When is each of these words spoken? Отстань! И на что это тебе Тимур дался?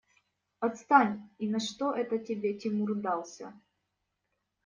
Отстань! 0.61 1.29
И 1.37 1.47
на 1.47 1.59
что 1.59 1.93
это 1.93 2.17
тебе 2.17 2.57
Тимур 2.57 2.95
дался? 2.95 3.53